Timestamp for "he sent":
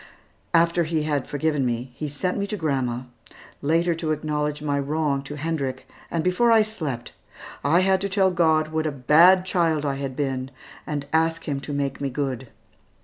1.93-2.35